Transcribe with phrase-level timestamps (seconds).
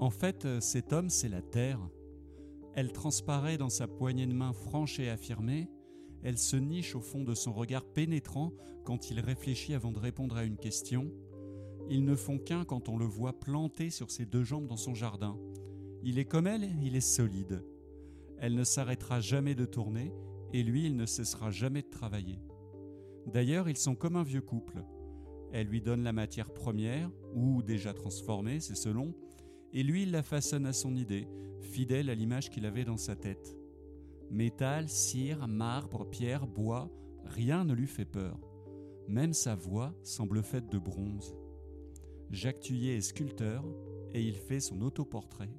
[0.00, 1.78] En fait, euh, cet homme, c'est la terre.
[2.74, 5.68] Elle transparaît dans sa poignée de main franche et affirmée,
[6.22, 8.52] elle se niche au fond de son regard pénétrant
[8.84, 11.10] quand il réfléchit avant de répondre à une question.
[11.90, 14.94] Ils ne font qu'un quand on le voit planté sur ses deux jambes dans son
[14.94, 15.38] jardin.
[16.02, 17.62] Il est comme elle, il est solide.
[18.38, 20.12] Elle ne s'arrêtera jamais de tourner,
[20.52, 22.38] et lui, il ne cessera jamais de travailler.
[23.26, 24.82] D'ailleurs, ils sont comme un vieux couple.
[25.52, 29.14] Elle lui donne la matière première, ou déjà transformée, c'est selon,
[29.72, 31.28] et lui, il la façonne à son idée,
[31.60, 33.56] fidèle à l'image qu'il avait dans sa tête.
[34.30, 36.90] Métal, cire, marbre, pierre, bois,
[37.24, 38.38] rien ne lui fait peur.
[39.08, 41.34] Même sa voix semble faite de bronze.
[42.30, 43.64] Jacques Thuillier est sculpteur
[44.12, 45.50] et il fait son autoportrait.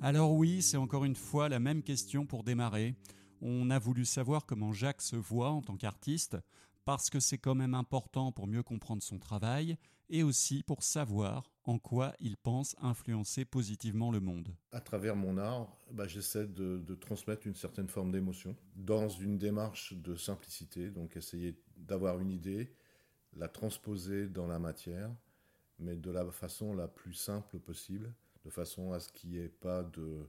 [0.00, 2.94] Alors oui, c'est encore une fois la même question pour démarrer.
[3.40, 6.38] On a voulu savoir comment Jacques se voit en tant qu'artiste,
[6.84, 9.76] parce que c'est quand même important pour mieux comprendre son travail,
[10.10, 14.54] et aussi pour savoir en quoi il pense influencer positivement le monde.
[14.72, 19.38] À travers mon art, bah, j'essaie de, de, transmettre une certaine forme d'émotion, dans une
[19.38, 22.74] démarche de simplicité, donc essayer d'avoir une idée,
[23.34, 25.10] la transposer dans la matière,
[25.78, 29.48] mais de la façon la plus simple possible, de façon à ce qu'il n'y ait
[29.48, 30.28] pas de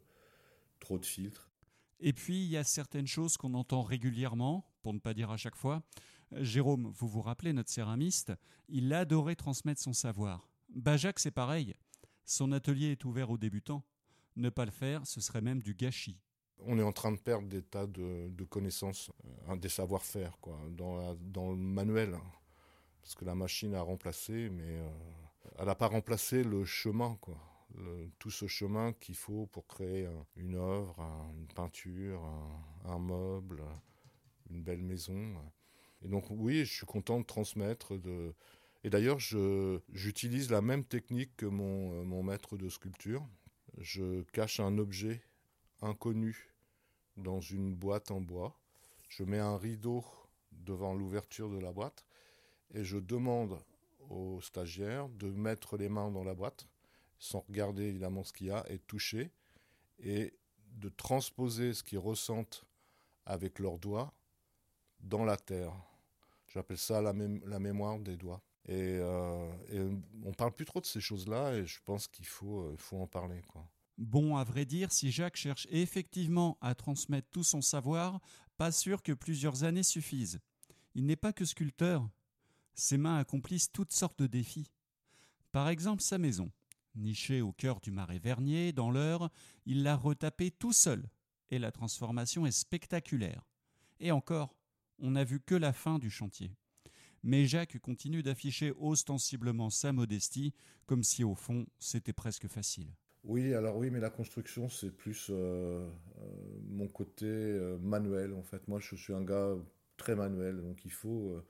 [0.80, 1.50] trop de filtres.
[2.00, 5.38] Et puis, il y a certaines choses qu'on entend régulièrement, pour ne pas dire à
[5.38, 5.82] chaque fois.
[6.32, 8.34] Jérôme, vous vous rappelez, notre céramiste,
[8.68, 10.50] il adorait transmettre son savoir.
[10.70, 11.76] Bajac, c'est pareil.
[12.26, 13.84] Son atelier est ouvert aux débutants.
[14.36, 16.20] Ne pas le faire, ce serait même du gâchis.
[16.60, 19.12] On est en train de perdre des tas de, connaissances,
[19.50, 22.18] euh, des savoir-faire, quoi, dans, le manuel.
[23.02, 24.90] Parce que la machine a remplacé, mais euh,
[25.60, 27.38] elle n'a pas remplacé le chemin, quoi
[28.20, 31.00] tout ce chemin qu'il faut pour créer une œuvre,
[31.36, 32.22] une peinture,
[32.86, 33.64] un, meuble,
[34.50, 35.36] une belle maison.
[36.04, 37.94] Et donc oui, je suis content de transmettre.
[38.84, 43.28] Et d'ailleurs, j'utilise la même technique que mon, mon maître de sculpture.
[43.78, 45.22] Je cache un objet
[45.82, 46.54] inconnu
[47.18, 48.60] dans une boîte en bois.
[49.10, 50.04] Je mets un rideau
[50.52, 52.06] devant l'ouverture de la boîte
[52.74, 53.60] et je demande
[54.10, 56.68] aux stagiaires de mettre les mains dans la boîte
[57.20, 59.32] sans regarder évidemment ce qu'il y a, et toucher,
[60.00, 60.34] et
[60.74, 62.66] de transposer ce qu'ils ressentent
[63.26, 64.14] avec leurs doigts
[65.00, 65.74] dans la terre.
[66.56, 68.42] J'appelle ça la, mémoire des doigts.
[68.70, 69.80] Et, euh, et
[70.24, 73.42] on parle plus trop de ces choses-là, et je pense qu'il faut, euh, en parler.
[73.98, 78.22] Bon, à vrai dire, si Jacques cherche effectivement à transmettre tout son savoir,
[78.56, 80.40] pas sûr que plusieurs années suffisent.
[80.94, 82.10] Il n'est pas que sculpteur.
[82.74, 84.72] Ses mains accomplissent toutes sortes de défis.
[85.52, 86.50] Par exemple, sa maison.
[86.96, 89.30] Niché au cœur du marais Vernier, dans l'heure,
[89.66, 91.10] il l'a retapé tout seul,
[91.50, 93.46] et la transformation est spectaculaire.
[94.00, 94.56] Et encore,
[95.00, 96.52] on n'a vu que la fin du chantier.
[97.24, 100.54] Mais Jacques continue d'afficher ostensiblement sa modestie,
[100.86, 102.88] comme si au fond c'était presque facile.
[103.24, 105.90] Oui, alors oui, mais la construction c'est plus euh, euh,
[106.70, 108.68] mon côté euh, manuel en fait.
[108.68, 109.56] Moi je suis un gars
[109.98, 111.42] très manuel, donc il faut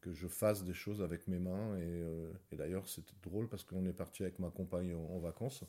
[0.00, 1.76] que je fasse des choses avec mes mains.
[1.78, 5.64] Et, d'ailleurs, c'était drôle parce qu'on est parti avec ma compagne en, vacances.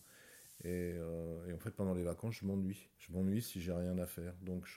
[0.66, 2.90] Euh, et, en fait, pendant les vacances, je m'ennuie.
[2.98, 4.36] Je m'ennuie si j'ai rien à faire.
[4.42, 4.68] Donc,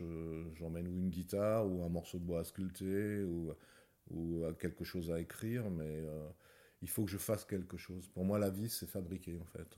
[0.54, 3.52] j'emmène ou une guitare, ou un morceau de bois à sculpter, ou,
[4.10, 5.68] ou quelque chose à écrire.
[5.70, 6.28] Mais euh,
[6.82, 8.08] il faut que je fasse quelque chose.
[8.08, 9.76] Pour moi, la vie, c'est fabriquer, en fait.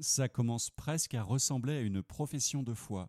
[0.00, 3.08] Ça commence presque à ressembler à une profession de foi.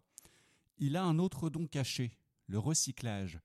[0.78, 2.18] Il a un autre don caché,
[2.48, 3.40] le recyclage.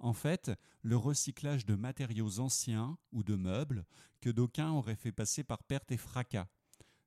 [0.00, 0.50] En fait,
[0.82, 3.84] le recyclage de matériaux anciens ou de meubles
[4.20, 6.48] que d'aucuns auraient fait passer par perte et fracas.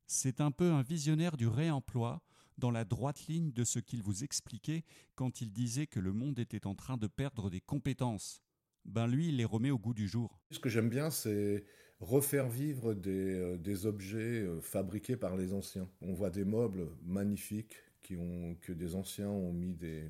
[0.07, 2.21] C'est un peu un visionnaire du réemploi,
[2.57, 4.83] dans la droite ligne de ce qu'il vous expliquait
[5.15, 8.41] quand il disait que le monde était en train de perdre des compétences.
[8.85, 10.39] Ben lui, il les remet au goût du jour.
[10.51, 11.63] Ce que j'aime bien, c'est
[11.99, 15.89] refaire vivre des, euh, objets euh, fabriqués par les anciens.
[16.01, 20.09] On voit des meubles magnifiques que des anciens ont mis des,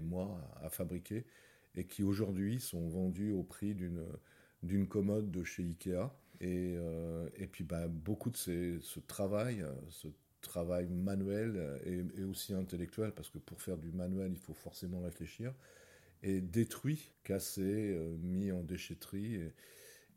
[0.00, 1.24] mois à fabriquer
[1.74, 3.74] et qui aujourd'hui sont vendus au prix
[4.62, 6.10] d'une commode de chez Ikea.
[6.44, 10.08] Et, euh, et puis bah, beaucoup de ces, ce travail, ce
[10.42, 15.54] travail manuel et, aussi intellectuel, parce que pour faire du manuel, il faut forcément réfléchir,
[16.22, 19.40] est détruit, cassé, euh, mis en déchetterie.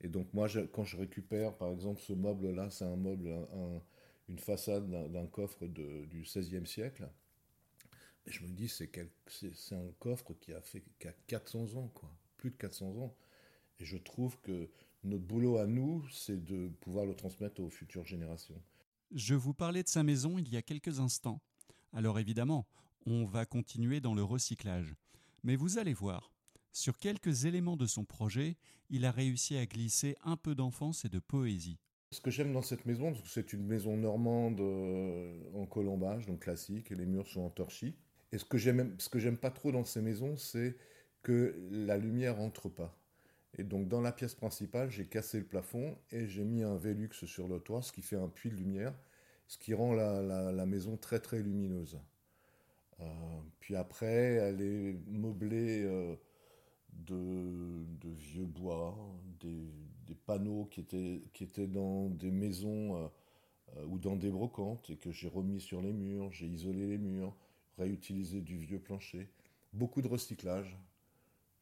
[0.02, 3.82] Et, donc moi, quand je récupère, par exemple, ce meuble-là, c'est un meuble, un,
[4.28, 7.08] une façade d'un coffre de, du XVIe siècle.
[8.26, 8.92] Et je me dis, c'est,
[9.72, 12.12] un coffre qui a, fait, qui a 400 ans, quoi.
[12.36, 13.16] Plus de 400 ans.
[13.80, 14.70] Et je trouve que
[15.08, 18.62] notre boulot à nous, c'est de pouvoir le transmettre aux futures générations.
[19.12, 21.42] Je vous parlais de sa maison il y a quelques instants.
[21.94, 22.68] Alors évidemment,
[23.06, 24.96] on va continuer dans le recyclage.
[25.44, 26.32] Mais vous allez voir,
[26.74, 28.58] sur quelques éléments de son projet,
[28.90, 31.80] il a réussi à glisser un peu d'enfance et de poésie.
[32.12, 34.62] Ce que j'aime dans cette maison, c'est une maison normande
[35.54, 37.96] en colombage, donc classique, et les murs sont en torchis.
[38.32, 40.78] Et ce que j'aime, ce que j'aime pas trop dans ces maisons, c'est
[41.24, 42.98] que la lumière entre pas.
[43.58, 47.10] Et donc dans la pièce principale, j'ai cassé le plafond et j'ai mis un Velux
[47.14, 48.94] sur le toit, ce qui fait un puits de lumière,
[49.48, 52.00] ce qui rend la, maison très très lumineuse.
[53.00, 53.06] Euh,
[53.60, 56.16] puis après, elle est meublée euh,
[56.92, 58.96] de, vieux bois,
[59.40, 59.72] des,
[60.26, 65.12] panneaux qui étaient, qui étaient dans des maisons euh, ou dans des brocantes et que
[65.12, 67.36] j'ai remis sur les murs, j'ai isolé les murs,
[67.78, 69.30] réutilisé du vieux plancher.
[69.74, 70.78] Beaucoup de recyclage.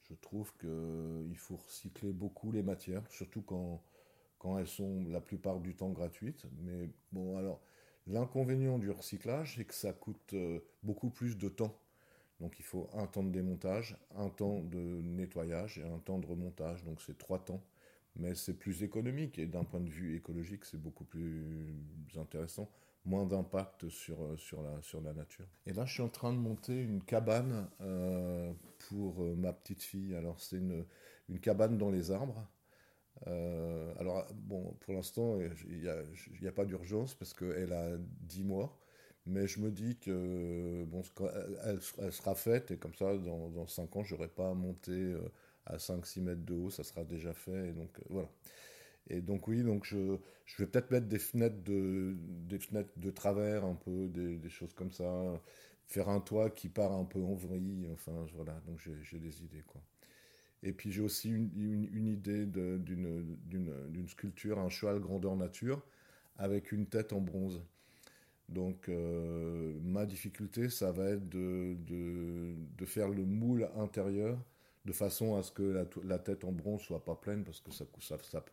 [0.09, 3.81] Je trouve qu'il faut recycler beaucoup les matières, surtout quand,
[4.39, 6.45] quand elles sont la plupart du temps gratuites.
[6.61, 7.59] Mais bon, alors,
[8.07, 11.75] l'inconvénient du recyclage, c'est que ça coûte euh, beaucoup plus de temps.
[12.39, 16.27] Donc il faut un temps de démontage, un temps de nettoyage et un temps de
[16.27, 16.83] remontage.
[16.83, 17.63] Donc c'est trois temps.
[18.17, 21.75] Mais c'est plus économique et d'un point de vue écologique, c'est beaucoup plus
[22.17, 22.69] intéressant
[23.05, 25.45] moins d'impact sur, euh, sur, la, sur la nature.
[25.65, 28.51] Et là, je suis en train de monter une cabane euh,
[28.89, 30.15] pour euh, ma petite fille.
[30.15, 30.85] Alors, c'est une,
[31.29, 32.47] une cabane dans les arbres.
[33.99, 35.89] alors, bon, pour l'instant, il
[36.41, 38.77] n'y a, pas d'urgence parce qu'elle a 10 mois.
[39.27, 41.01] Mais je me dis que bon,
[41.63, 41.81] elle,
[42.11, 45.15] sera faite et comme ça, dans, dans 5 ans, je n'aurai pas à monter
[45.65, 47.69] à 5-6 mètres de haut, ça sera déjà fait.
[47.69, 48.29] Et donc, voilà.
[49.07, 52.15] Et donc oui, donc je, je vais peut-être mettre des fenêtres de
[52.47, 55.41] des fenêtres de travers un peu, des, choses comme ça,
[55.85, 57.87] faire un toit qui part un peu en vrille.
[57.93, 59.81] Enfin voilà, donc j'ai des idées quoi.
[60.63, 65.85] Et puis j'ai aussi une, une, idée d'une sculpture, un cheval grandeur nature,
[66.37, 67.61] avec une tête en bronze.
[68.49, 74.39] Donc euh, ma difficulté, ça va être de, de, de, faire le moule intérieur
[74.85, 77.71] de façon à ce que la, la, tête en bronze soit pas pleine, parce que
[77.71, 78.45] ça, ça, ça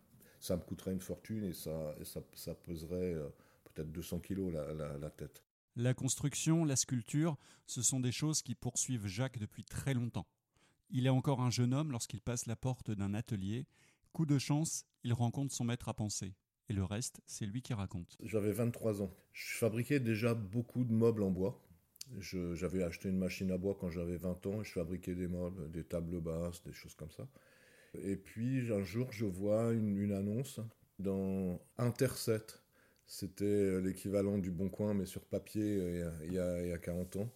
[0.42, 1.94] ça me coûterait une fortune et ça,
[2.34, 3.28] ça, peserait euh,
[3.64, 5.44] peut-être 200 kilos la, tête.
[5.76, 7.36] La construction, la sculpture,
[7.66, 10.26] ce sont des choses qui poursuivent Jacques depuis très longtemps.
[10.90, 13.66] Il est encore un jeune homme lorsqu'il passe la porte d'un atelier.
[14.12, 16.34] Coup de chance, il rencontre son maître à penser.
[16.68, 18.18] Et le reste, c'est lui qui raconte.
[18.20, 19.14] J'avais 23 ans.
[19.32, 21.62] Je fabriquais déjà beaucoup de meubles en bois.
[22.18, 25.70] J'avais acheté une machine à bois quand j'avais 20 ans et je fabriquais des meubles,
[25.70, 27.28] des tables basses, des choses comme ça.
[27.94, 30.60] Et puis un jour, je vois une, annonce
[30.98, 32.46] dans Interset.
[33.06, 36.78] C'était l'équivalent du Bon Coin, mais sur papier euh, il y a, il y a
[36.78, 37.32] 40 ans.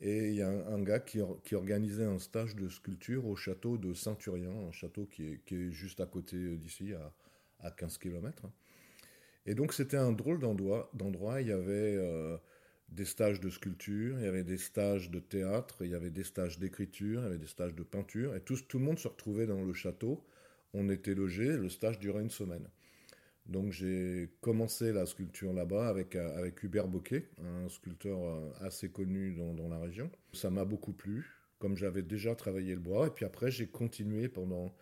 [0.00, 1.20] Et il y a un, gars qui,
[1.54, 6.06] organisait un stage de sculpture au château de Saint-Urien, un château qui est, juste à
[6.06, 7.14] côté d'ici, à,
[7.60, 8.42] à 15 km.
[9.46, 11.40] Et donc c'était un drôle d'endroit.
[11.40, 12.36] Il y avait euh,
[12.88, 16.24] des stages de sculpture, il y avait des stages de théâtre, il y avait des
[16.24, 19.46] stages d'écriture, il y avait des stages de peinture, et tout, le monde se retrouvait
[19.46, 20.24] dans le château.
[20.72, 22.68] On était logés, le stage durait une semaine.
[23.46, 29.34] Donc j'ai commencé la sculpture là-bas avec, avec Hubert Boquet, un sculpteur euh, assez connu
[29.34, 30.10] dans, la région.
[30.32, 31.26] Ça m'a beaucoup plu,
[31.58, 34.74] comme j'avais déjà travaillé le bois, et puis après j'ai continué pendant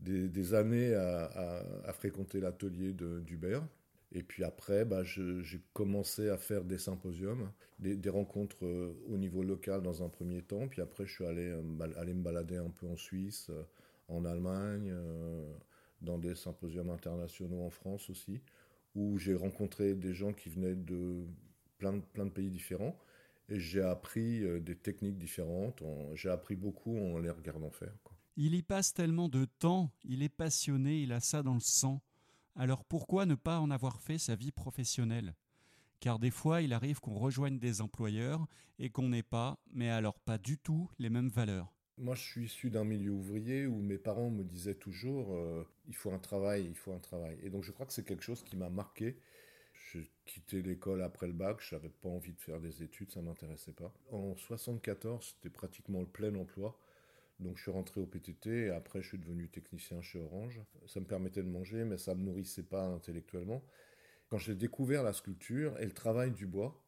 [0.00, 3.66] des, années à, à fréquenter l'atelier d'Hubert.
[4.14, 7.50] Et puis après, bah, j'ai commencé à faire des symposiums,
[7.80, 10.68] des, rencontres euh, au niveau local dans un premier temps.
[10.68, 13.64] Puis après, je suis allé, euh, aller me balader un peu en Suisse, euh,
[14.08, 14.94] en Allemagne,
[16.00, 18.40] dans des symposiums internationaux en France aussi,
[18.94, 21.24] où j'ai rencontré des gens qui venaient de
[21.78, 22.96] plein plein de pays différents.
[23.48, 25.82] Et j'ai appris des techniques différentes.
[26.14, 27.94] J'ai appris beaucoup en les regardant faire.
[28.36, 32.02] Il y passe tellement de temps, il est passionné, il a ça dans le sang.
[32.56, 35.34] Alors pourquoi ne pas en avoir fait sa vie professionnelle?
[35.98, 38.46] Car des fois, il arrive qu'on rejoigne des employeurs
[38.78, 41.72] et qu'on n'ait pas, mais alors pas du tout, les mêmes valeurs.
[41.96, 45.94] Moi, je suis issu d'un milieu ouvrier où mes parents me disaient toujours euh, il
[45.94, 47.38] faut un travail, il faut un travail.
[47.42, 49.16] Et donc, je crois que c'est quelque chose qui m'a marqué.
[49.92, 53.20] J'ai quitté l'école après le bac, je n'avais pas envie de faire des études, ça
[53.22, 53.92] m'intéressait pas.
[54.10, 56.76] En 74, c'était pratiquement le plein emploi.
[57.40, 60.60] Donc je suis rentré au PTT et après je suis devenu technicien chez Orange.
[60.86, 63.62] Ça me permettait de manger, mais ça me nourrissait pas intellectuellement.
[64.28, 66.80] Quand j'ai découvert la sculpture et le travail du bois,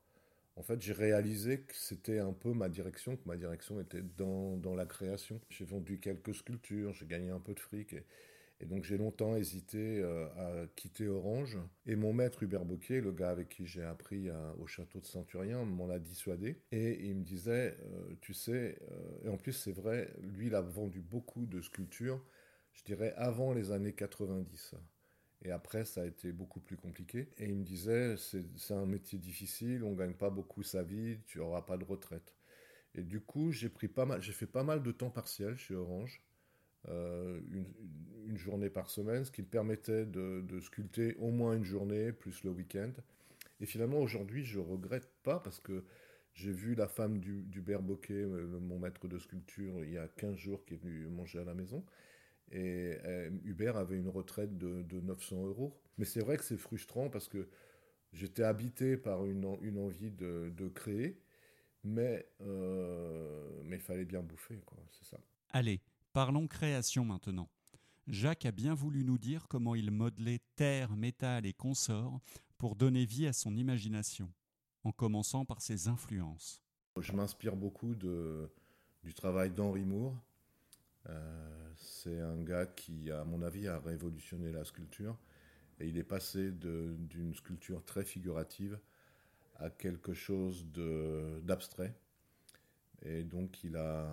[0.56, 4.56] en fait, j'ai réalisé que c'était un peu ma direction, que ma direction était dans,
[4.56, 5.40] dans la création.
[5.50, 7.94] J'ai vendu quelques sculptures, j'ai gagné un peu de fric.
[8.60, 11.58] Et donc j'ai longtemps hésité euh, à quitter Orange.
[11.84, 15.64] Et mon maître Hubert Boquet, le gars avec qui j'ai appris au château de Centurien,
[15.64, 16.62] m'en a dissuadé.
[16.72, 20.54] Et il me disait, euh, tu sais, euh, et en plus c'est vrai, lui il
[20.54, 22.22] a vendu beaucoup de sculptures,
[22.72, 24.74] je dirais avant les années 90.
[25.44, 27.28] Et après, ça a été beaucoup plus compliqué.
[27.36, 31.40] Et il me disait, c'est un métier difficile, on gagne pas beaucoup sa vie, tu
[31.40, 32.34] auras pas de retraite.
[32.94, 35.74] Et du coup, j'ai pris pas mal, j'ai fait pas mal de temps partiel chez
[35.74, 36.25] Orange.
[36.88, 42.44] Une, journée par semaine, ce qui me permettait de, sculpter au moins une journée, plus
[42.44, 42.92] le week-end.
[43.60, 45.84] Et finalement, aujourd'hui, je regrette pas parce que
[46.34, 50.64] j'ai vu la femme d'Hubert Boquet, mon maître de sculpture, il y a 15 jours,
[50.66, 51.82] qui est venu manger à la maison.
[52.52, 52.98] Et
[53.44, 55.80] Hubert avait une retraite de, 900 euros.
[55.98, 57.48] Mais c'est vrai que c'est frustrant parce que
[58.12, 61.20] j'étais habité par une, envie de, créer,
[61.84, 64.78] mais euh, mais il fallait bien bouffer, quoi.
[64.90, 65.18] C'est ça.
[65.52, 65.80] Allez,
[66.16, 67.50] parlons création maintenant.
[68.06, 72.20] Jacques a bien voulu nous dire comment il modelait terre, métal et consorts
[72.56, 74.32] pour donner vie à son imagination,
[74.84, 76.62] en commençant par ses influences.
[76.98, 78.50] Je m'inspire beaucoup de,
[79.04, 80.18] du travail d'Henri Moore.
[81.10, 85.18] Euh, c'est un gars qui, à mon avis, a révolutionné la sculpture.
[85.80, 88.78] Et il est passé d'une sculpture très figurative
[89.56, 90.64] à quelque chose
[91.42, 91.94] d'abstrait.
[93.02, 94.08] Et donc il a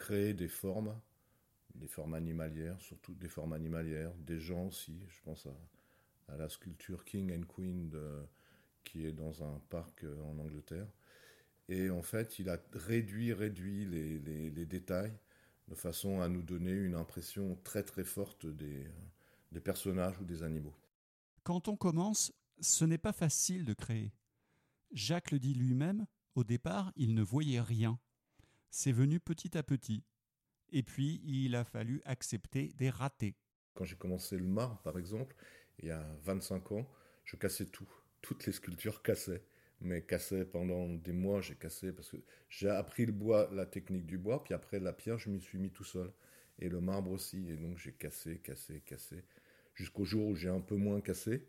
[0.00, 0.98] créé des formes
[1.74, 4.98] des formes animalières, surtout des formes animalières, des gens aussi.
[5.08, 7.90] Je pense à, la sculpture King and Queen
[8.84, 10.86] qui est dans un parc euh, en Angleterre.
[11.68, 15.12] Et en fait, il a réduit, réduit les, détails
[15.68, 20.74] de façon à nous donner une impression très très forte des personnages ou des animaux.
[21.44, 24.12] Quand on commence, ce n'est pas facile de créer.
[24.92, 27.98] Jacques le dit lui-même, au départ, il ne voyait rien.
[28.70, 30.04] C'est venu petit à petit.
[30.72, 33.34] Et puis, il a fallu accepter des ratés.
[33.74, 35.34] Quand j'ai commencé le marbre, par exemple,
[35.80, 36.88] il y a 25 ans,
[37.24, 37.88] je cassais tout.
[38.22, 39.42] Toutes les sculptures cassaient.
[39.80, 44.06] Mais cassaient pendant des mois, j'ai cassé parce que j'ai appris le bois, la technique
[44.06, 46.12] du bois, puis après la pierre, je m'y suis mis tout seul.
[46.58, 47.50] Et le marbre aussi.
[47.50, 49.24] Et donc j'ai cassé, cassé, cassé.
[49.74, 51.48] Jusqu'au jour où j'ai un peu moins cassé,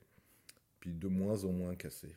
[0.80, 2.16] puis de moins en moins cassé.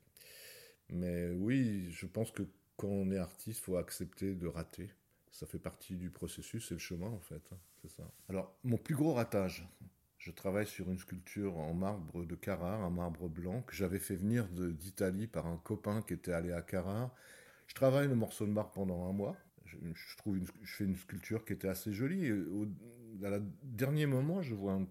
[0.89, 2.45] Mais oui, je pense que
[2.77, 4.91] quand on est artiste, faut accepter de rater
[5.35, 7.43] ça fait partie du processus, c'est le chemin en fait.
[7.53, 8.05] Hein, c'est ça.
[8.29, 9.69] Alors, mon plus gros ratage,
[10.19, 14.15] je travaille sur une sculpture en marbre de Carrare, un marbre blanc que j'avais fait
[14.15, 17.13] venir d'Italie par un copain qui était allé à Carrare.
[17.67, 19.37] Je travaille le morceau de marbre pendant un mois.
[19.65, 22.27] Je, trouve je fais une sculpture qui était assez jolie.
[22.27, 22.69] Et au
[23.25, 24.87] à dernier moment, je vois un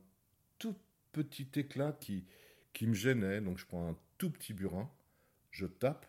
[0.60, 0.76] tout
[1.14, 2.26] petit éclat qui,
[2.74, 3.40] qui me gênait.
[3.40, 4.92] Donc je prends un tout petit burin,
[5.52, 6.06] je tape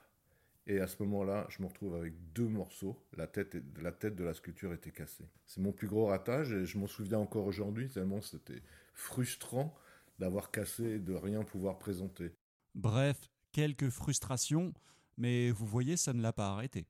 [0.67, 3.05] et à ce moment-là, je me retrouve avec deux morceaux.
[3.17, 5.29] La tête, de la sculpture était cassée.
[5.45, 8.63] C'est mon plus gros ratage et je m'en souviens encore aujourd'hui tellement c'était
[8.95, 9.75] frustrant
[10.19, 12.33] d'avoir cassé et de rien pouvoir présenter.
[12.75, 14.73] Bref, quelques frustrations,
[15.19, 16.87] mais vous voyez, ça ne l'a pas arrêté.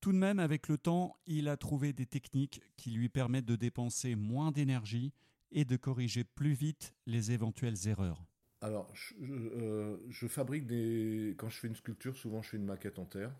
[0.00, 3.56] Tout de même, avec le temps, il a trouvé des techniques qui lui permettent de
[3.56, 5.12] dépenser moins d'énergie
[5.50, 8.24] et de corriger plus vite les éventuelles erreurs.
[8.62, 11.34] Alors, euh, je, fabrique des.
[11.38, 13.32] Quand je fais une sculpture, souvent je fais une maquette en terre.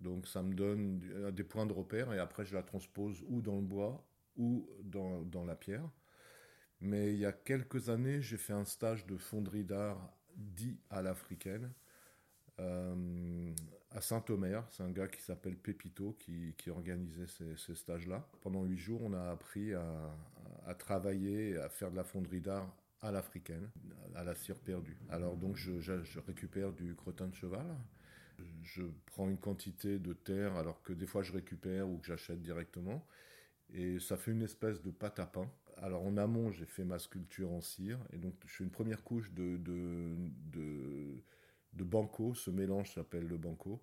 [0.00, 3.40] Donc, ça me donne euh, des points de repère et après, je la transpose ou
[3.40, 4.04] dans le bois
[4.36, 5.88] ou dans, la pierre.
[6.80, 11.00] Mais il y a quelques années, j'ai fait un stage de fonderie d'art dit à
[11.02, 11.72] l'africaine
[12.58, 13.54] euh,
[13.92, 14.66] à Saint-Omer.
[14.72, 18.28] C'est un gars qui s'appelle Pépito qui, organisait ces, stages-là.
[18.42, 20.16] Pendant huit jours, on a appris à,
[20.66, 23.70] à travailler, à faire de la fonderie d'art à l'africaine,
[24.14, 24.96] à la cire perdue.
[25.10, 25.72] Alors donc je,
[26.26, 27.66] récupère du crottin de cheval,
[28.62, 32.40] je prends une quantité de terre alors que des fois je récupère ou que j'achète
[32.40, 33.06] directement.
[33.72, 35.50] Et ça fait une espèce de pâte à pain.
[35.76, 37.98] Alors en amont j'ai fait ma sculpture en cire.
[38.12, 40.16] Et donc je fais une première couche de, de,
[41.74, 43.82] de, banco, ce mélange s'appelle le banco,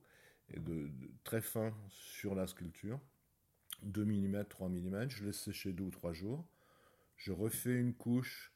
[0.49, 0.89] et de,
[1.23, 2.99] très fin sur la sculpture,
[3.83, 6.43] 2 mm, 3 mm, je laisse sécher 2 ou 3 jours,
[7.17, 8.50] je refais une couche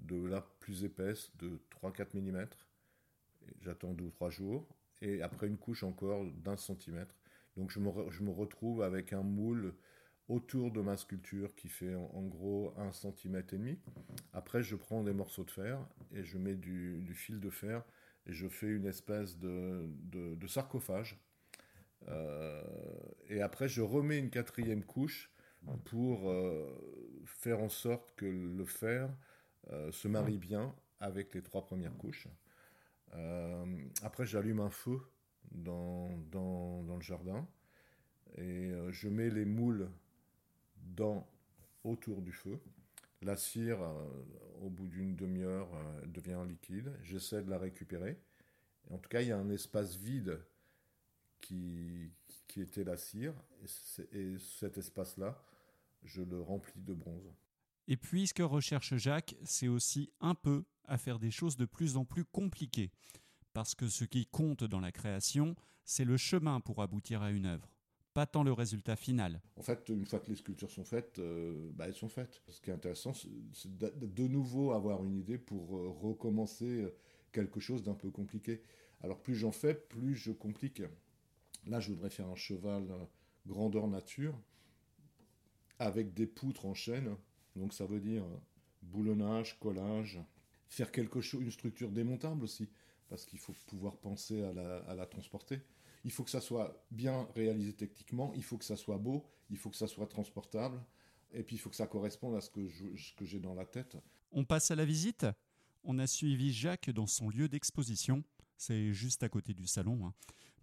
[0.00, 2.46] de la plus épaisse de 3-4 mm.
[3.62, 4.66] J'attends 2 ou 3 jours.
[5.02, 7.14] Et après une couche encore d'un centimètre.
[7.56, 9.74] Donc je me, je me, retrouve avec un moule
[10.28, 13.78] autour de ma sculpture qui fait en, gros 1 cm et demi.
[14.32, 15.78] Après je prends des morceaux de fer
[16.14, 17.82] et je mets du, fil de fer
[18.26, 21.18] et je fais une espèce de, de, sarcophage.
[22.08, 22.62] Euh,
[23.28, 25.30] et après je remets une quatrième couche
[25.84, 29.10] pour euh, faire en sorte que le fer
[29.90, 32.28] se marie bien avec les trois premières couches.
[33.14, 35.00] Euh, après, j'allume un feu
[35.50, 37.48] dans, dans, dans, le jardin
[38.36, 39.90] et euh, je mets les moules
[40.76, 41.26] dans,
[41.82, 42.60] autour du feu.
[43.22, 43.80] La cire,
[44.62, 45.68] au bout d'une demi-heure,
[46.06, 46.90] devient liquide.
[47.02, 48.18] J'essaie de la récupérer.
[48.90, 50.40] en tout cas, il y a un espace vide
[51.42, 52.10] qui,
[52.48, 53.34] qui était la cire.
[54.12, 55.38] et cet espace-là,
[56.02, 57.30] je le remplis de bronze.
[57.90, 61.64] Et puis ce que recherche Jacques, c'est aussi un peu à faire des choses de
[61.64, 62.92] plus en plus compliquées.
[63.52, 67.46] Parce que ce qui compte dans la création, c'est le chemin pour aboutir à une
[67.46, 67.68] œuvre,
[68.14, 69.42] pas tant le résultat final.
[69.56, 72.40] En fait, une fois que les sculptures sont faites, euh, bah, elles sont faites.
[72.48, 76.94] Ce qui est intéressant, c'est de nouveau avoir une idée pour euh, recommencer euh,
[77.32, 78.62] quelque chose d'un peu compliqué.
[79.00, 80.80] Alors plus j'en fais, plus je complique.
[81.66, 82.86] Là, je voudrais faire un cheval
[83.48, 84.40] grandeur nature
[85.80, 87.16] avec des poutres en chaîne.
[87.56, 88.24] Donc ça veut dire
[88.82, 90.20] boulonnage, collage,
[90.68, 92.68] faire quelque chose, une structure démontable aussi,
[93.08, 95.60] parce qu'il faut pouvoir penser à la transporter.
[96.04, 99.58] Il faut que ça soit bien réalisé techniquement, il faut que ça soit beau, il
[99.58, 100.80] faut que ça soit transportable,
[101.32, 102.66] et puis il faut que ça corresponde à ce que,
[103.24, 103.96] j'ai dans la tête.
[104.32, 105.26] On passe à la visite
[105.84, 108.24] On a suivi Jacques dans son lieu d'exposition,
[108.56, 110.14] c'est juste à côté du salon, hein,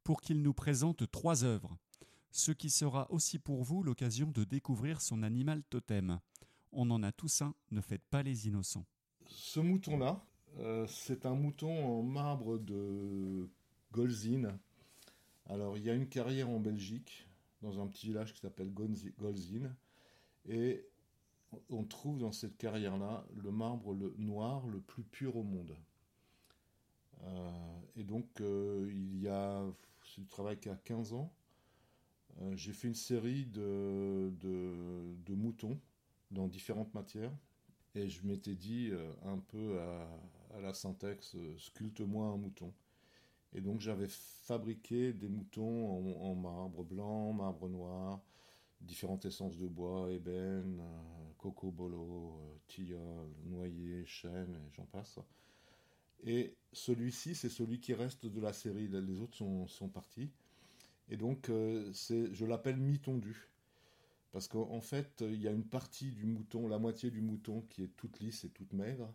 [0.03, 1.77] pour qu'il nous présente trois œuvres,
[2.32, 6.20] ce qui sera aussi pour vous l'occasion de découvrir son animal totem.
[6.79, 8.86] On en a tous un, ne faites pas les innocents.
[9.25, 10.24] Ce mouton-là,
[10.60, 13.50] euh, c'est un mouton en marbre de
[13.91, 14.57] Golzine,
[15.50, 17.25] alors, il y a une carrière en Belgique,
[17.62, 19.74] dans un petit village qui s'appelle Golzin,
[20.48, 20.86] et
[21.69, 25.75] on trouve dans cette carrière-là le marbre noir le plus pur au monde.
[27.24, 29.63] Euh, et donc, euh, il y a,
[30.03, 31.31] c'est du travail qui a 15 ans,
[32.53, 35.79] j'ai fait une série de, de, moutons
[36.31, 37.31] dans différentes matières.
[37.96, 38.91] Et je m'étais dit
[39.24, 42.74] un peu à, la syntaxe, sculpte-moi un mouton.
[43.53, 48.22] Et donc j'avais fabriqué des moutons en, marbre blanc, marbre noir,
[48.81, 55.19] différentes essences de bois, ébène, euh, coco bolo, euh, tilleul, noyer, chêne, et j'en passe.
[56.24, 58.88] Et celui-ci, c'est celui qui reste de la série.
[58.88, 60.31] Les autres sont, sont partis.
[61.10, 63.50] Et donc, euh, je l'appelle mi-tondu.
[64.38, 67.82] Parce qu'en fait, il y a une partie du mouton, la moitié du mouton qui
[67.82, 69.12] est toute lisse et toute maigre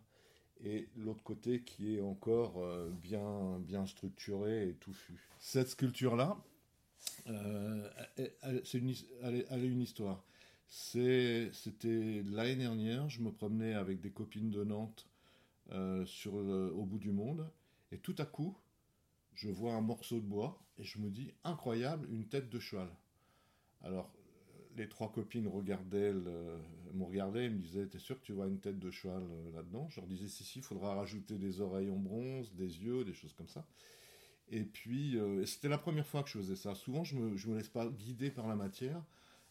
[0.65, 5.13] et l'autre côté qui est encore euh, bien, bien structuré et touffu.
[5.39, 6.43] Cette sculpture-là,
[7.27, 8.93] euh, elle, une,
[9.53, 10.25] une histoire.
[10.67, 15.07] C'était l'année dernière, je me promenais avec des copines de Nantes
[15.71, 17.49] euh, sur au bout du monde,
[17.93, 18.57] et tout à coup,
[19.35, 22.89] je vois un morceau de bois, et je me dis, incroyable, une tête de cheval.
[23.83, 24.11] Alors,
[24.77, 26.13] les trois copines regardaient,
[26.93, 29.55] me regardaient et me disaient T'es sûr que tu vois une tête de cheval euh,
[29.55, 29.87] là-dedans?
[29.89, 33.13] Je leur disais Si, si, il faudra rajouter des oreilles en bronze, des yeux, des
[33.13, 33.65] choses comme ça.
[34.49, 36.75] Et puis, euh, c'était la première fois que je faisais ça.
[36.75, 39.01] Souvent, je me, je me laisse pas guider par la matière.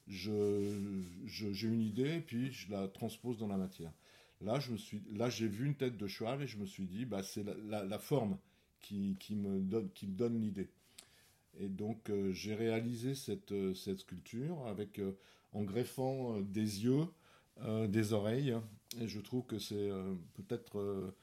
[0.09, 3.93] Je, j'ai une idée, puis je la transpose dans la matière.
[4.41, 6.87] Là, je me suis, là, j'ai vu une tête de cheval et je me suis
[6.87, 8.37] dit, bah, c'est la, la, forme
[8.81, 10.69] qui, qui, me donne, qui me donne l'idée.
[11.59, 15.12] Et donc euh, j'ai réalisé cette, euh, cette, sculpture avec, euh,
[15.53, 17.07] en greffant des yeux,
[17.88, 18.57] des oreilles,
[18.99, 19.91] et je trouve que c'est
[20.33, 21.15] peut-être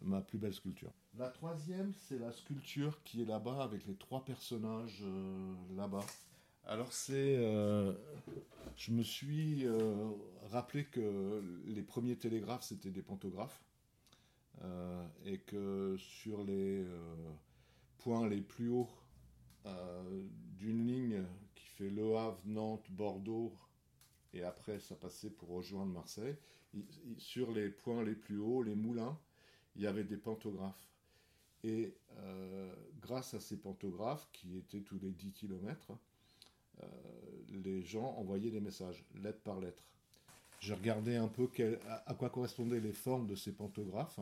[0.00, 0.92] ma plus belle sculpture.
[1.18, 5.04] La troisième, c'est la sculpture qui est là-bas avec les trois personnages
[5.76, 6.06] là-bas.
[6.64, 7.34] Alors c'est,
[8.76, 9.66] je me suis
[10.52, 13.60] rappelé que les premiers télégraphes c'était des pantographes
[15.26, 16.86] et que sur les
[17.98, 18.88] points les plus hauts
[19.66, 21.22] euh, d'une ligne
[21.54, 23.56] qui fait Le Havre, Nantes, Bordeaux,
[24.32, 26.36] et après ça passait pour rejoindre Marseille.
[27.18, 29.18] sur les points les plus hauts, les moulins,
[29.76, 30.88] il y avait des pantographes.
[31.64, 35.92] Et euh, grâce à ces pantographes, qui étaient tous les 10 km,
[36.82, 36.86] euh,
[37.48, 39.84] les gens envoyaient des messages, lettre par lettre.
[40.58, 41.48] J'ai regardé un peu
[42.06, 44.20] à, quoi correspondaient les formes de ces pantographes,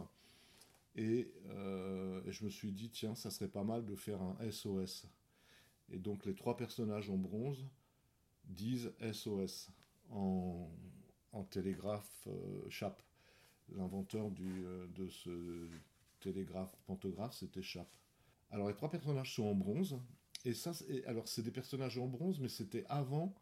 [0.97, 5.07] et, et, je me suis dit, tiens, ça serait pas mal de faire un SOS.
[5.91, 7.67] Et donc les trois personnages en bronze
[8.45, 9.71] disent SOS
[10.11, 10.69] en,
[11.51, 13.03] télégraphe euh, Chape.
[13.75, 15.69] L'inventeur euh, de ce
[16.21, 17.97] télégraphe pantographe, c'était Chape.
[18.51, 19.99] Alors les trois personnages sont en bronze.
[20.45, 20.73] Et ça,
[21.07, 23.35] alors c'est des personnages en bronze, mais c'était avant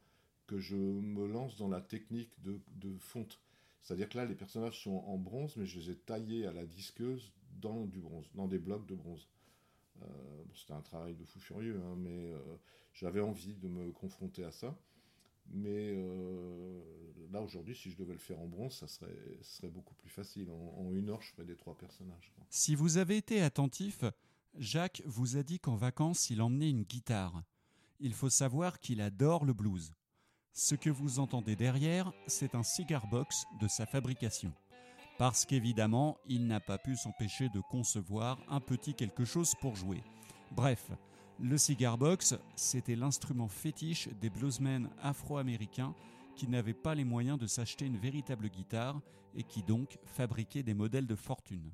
[0.46, 3.40] que je me lance dans la technique de, de fonte.
[3.82, 6.66] C'est-à-dire que là, les personnages sont en bronze, mais je les ai taillés à la
[6.66, 9.28] disqueuse dans du bronze, dans des blocs de bronze.
[10.02, 12.38] Euh, c'était un travail de fou furieux, hein, mais euh,
[12.92, 14.76] j'avais envie de me confronter à ça.
[15.50, 16.80] Mais euh,
[17.30, 20.50] là, aujourd'hui, si je devais le faire en bronze, ça serait, beaucoup plus facile.
[20.50, 22.32] En, une heure, je ferais des trois personnages.
[22.50, 24.04] Si vous avez été attentif,
[24.58, 27.42] Jacques vous a dit qu'en vacances, il emmenait une guitare.
[27.98, 29.94] Il faut savoir qu'il adore le blues.
[30.52, 34.52] Ce que vous entendez derrière, c'est un cigar box de sa fabrication
[35.18, 40.02] parce qu'évidemment, il n'a pas pu s'empêcher de concevoir un petit quelque chose pour jouer.
[40.52, 40.90] Bref,
[41.40, 45.94] le cigar box, c'était l'instrument fétiche des bluesmen afro-américains
[46.36, 49.00] qui n'avaient pas les moyens de s'acheter une véritable guitare
[49.34, 51.72] et qui donc fabriquaient des modèles de fortune.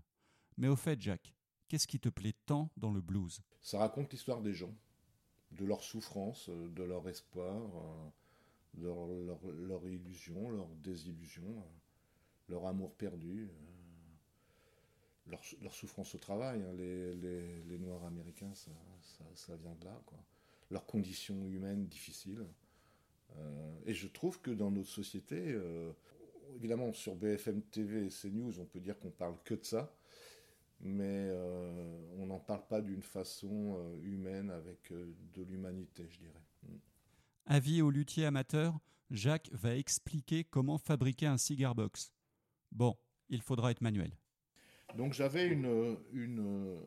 [0.56, 1.34] Mais au fait, Jack,
[1.68, 3.42] qu'est-ce qui te plaît tant dans le blues?
[3.60, 4.74] Ça raconte l'histoire des gens.
[5.50, 7.60] de leur souffrance, de leur espoir,
[8.74, 11.64] de leur, illusion, leur désillusion,
[12.48, 13.48] leur amour perdu,
[15.26, 16.62] leur, souffrance au travail.
[16.62, 16.72] Hein.
[16.74, 20.00] Les, Noirs américains, ça, vient de là.
[20.06, 20.18] Quoi.
[20.70, 22.46] Leurs conditions humaines difficiles.
[23.86, 25.58] et je trouve que dans notre société,
[26.56, 29.94] évidemment, sur BFM TV et CNews, on peut dire qu'on parle que de ça,
[30.80, 36.18] mais euh, on n'en parle pas d'une façon euh, humaine avec euh, de l'humanité, je
[36.18, 36.78] dirais.
[37.46, 38.78] Avis au luthier amateur,
[39.10, 42.12] Jacques va expliquer comment fabriquer un cigar box.
[42.74, 42.96] Bon,
[43.28, 44.12] il faudra être manuel.
[44.96, 46.78] Donc j'avais une, une,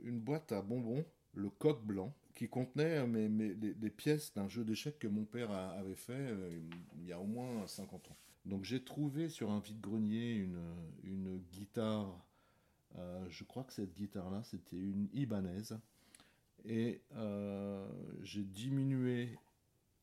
[0.00, 4.64] une, boîte à bonbons, le coq blanc, qui contenait mes, mes, les, pièces d'un jeu
[4.64, 6.34] d'échecs que mon père avait fait
[6.96, 8.16] il y a au moins 50 ans.
[8.44, 10.60] Donc j'ai trouvé sur un vide-grenier une,
[11.04, 12.26] une, guitare,
[12.96, 15.74] euh, je crois que cette guitare-là c'était une Ibanez,
[16.64, 17.86] et euh,
[18.22, 19.38] j'ai diminué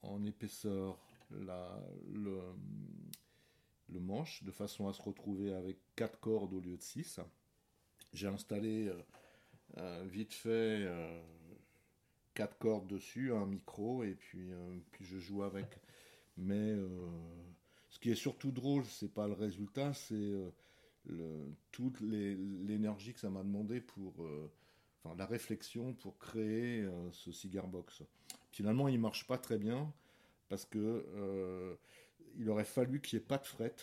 [0.02, 0.98] en épaisseur
[1.32, 1.80] la,
[2.14, 2.40] le,
[3.92, 7.20] le, manche de façon à se retrouver avec 4 cordes au lieu de 6.
[8.14, 8.92] J'ai installé
[9.78, 10.88] euh, vite fait
[12.34, 14.50] 4 cordes dessus, un micro, et puis,
[14.92, 15.80] puis je joue avec.
[16.38, 16.76] Mais
[17.90, 20.36] ce qui est surtout drôle, c'est pas le résultat, c'est
[21.12, 24.52] euh, toute l'énergie que ça m'a demandé pour, euh,
[25.04, 28.04] enfin la réflexion pour créer euh, ce cigar box.
[28.52, 29.92] Finalement, il marche pas très bien
[30.50, 31.78] parce que
[32.38, 33.76] il aurait fallu qu'il n'y ait pas de fret,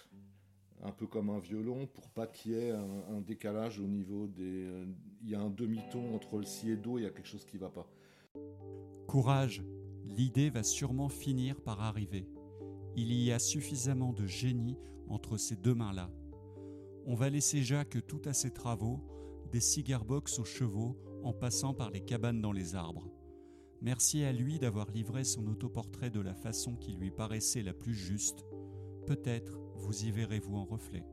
[0.82, 4.68] un peu comme un violon, pour pas qu'il y ait un, décalage au niveau des.
[5.22, 7.44] il y a un demi-ton entre le si et do, il y a quelque chose
[7.44, 7.88] qui va pas.
[9.06, 9.62] Courage,
[10.04, 12.28] l'idée va sûrement finir par arriver.
[12.96, 14.78] Il y a suffisamment de génie
[15.08, 16.10] entre ces deux mains-là.
[17.06, 19.00] On va laisser Jacques tout à ses travaux,
[19.52, 23.08] des cigar box aux chevaux en passant par les cabanes dans les arbres.
[23.82, 27.94] Merci à lui d'avoir livré son autoportrait de la façon qui lui paraissait la plus
[27.94, 28.44] juste.
[29.06, 31.04] Peut-être vous y verrez-vous en reflet.